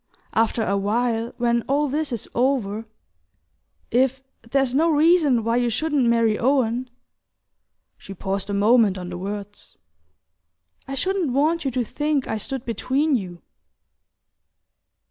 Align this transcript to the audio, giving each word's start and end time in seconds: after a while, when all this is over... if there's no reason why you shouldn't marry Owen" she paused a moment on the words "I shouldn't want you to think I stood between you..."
after 0.33 0.63
a 0.63 0.75
while, 0.77 1.31
when 1.37 1.61
all 1.67 1.87
this 1.87 2.11
is 2.11 2.27
over... 2.33 2.87
if 3.91 4.19
there's 4.49 4.73
no 4.73 4.89
reason 4.89 5.43
why 5.43 5.55
you 5.55 5.69
shouldn't 5.69 6.07
marry 6.07 6.39
Owen" 6.39 6.89
she 7.99 8.15
paused 8.15 8.49
a 8.49 8.53
moment 8.55 8.97
on 8.97 9.09
the 9.09 9.17
words 9.19 9.77
"I 10.87 10.95
shouldn't 10.95 11.33
want 11.33 11.65
you 11.65 11.69
to 11.69 11.83
think 11.85 12.27
I 12.27 12.37
stood 12.37 12.65
between 12.65 13.15
you..." 13.15 13.43